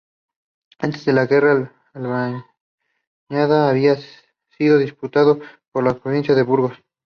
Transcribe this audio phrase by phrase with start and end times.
[0.79, 3.97] Antes de la guerra, Albiñana había
[4.57, 5.37] sido diputado
[5.71, 6.73] por la provincia de Burgos.